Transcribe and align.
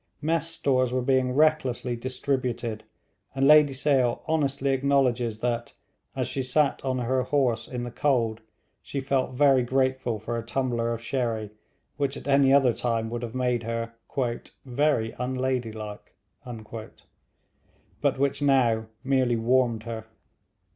Mess 0.19 0.47
stores 0.49 0.91
were 0.91 1.03
being 1.03 1.31
recklessly 1.31 1.95
distributed, 1.95 2.85
and 3.35 3.47
Lady 3.47 3.73
Sale 3.75 4.23
honestly 4.27 4.71
acknowledges 4.71 5.41
that, 5.41 5.73
as 6.15 6.27
she 6.27 6.41
sat 6.41 6.83
on 6.83 6.97
her 6.97 7.21
horse 7.21 7.67
in 7.67 7.83
the 7.83 7.91
cold, 7.91 8.41
she 8.81 8.99
felt 8.99 9.35
very 9.35 9.61
grateful 9.61 10.17
for 10.17 10.39
a 10.39 10.43
tumbler 10.43 10.91
of 10.91 11.03
sherry, 11.03 11.51
which 11.97 12.17
at 12.17 12.27
any 12.27 12.51
other 12.51 12.73
time 12.73 13.11
would 13.11 13.21
have 13.21 13.35
made 13.35 13.61
her 13.61 13.93
'very 14.65 15.11
unladylike,' 15.19 16.15
but 18.01 18.17
which 18.17 18.41
now 18.41 18.87
merely 19.03 19.35
warmed 19.35 19.83
her. 19.83 20.05